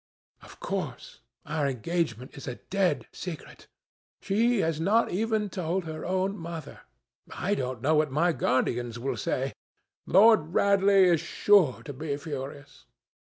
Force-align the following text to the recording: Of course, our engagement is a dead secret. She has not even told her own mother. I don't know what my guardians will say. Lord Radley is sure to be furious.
Of 0.41 0.59
course, 0.59 1.19
our 1.45 1.67
engagement 1.67 2.33
is 2.35 2.47
a 2.47 2.55
dead 2.55 3.05
secret. 3.11 3.67
She 4.19 4.61
has 4.61 4.81
not 4.81 5.11
even 5.11 5.47
told 5.47 5.83
her 5.85 6.03
own 6.07 6.35
mother. 6.35 6.79
I 7.29 7.53
don't 7.53 7.83
know 7.83 7.93
what 7.93 8.09
my 8.11 8.31
guardians 8.31 8.97
will 8.97 9.15
say. 9.15 9.53
Lord 10.07 10.55
Radley 10.55 11.03
is 11.03 11.21
sure 11.21 11.83
to 11.83 11.93
be 11.93 12.17
furious. 12.17 12.87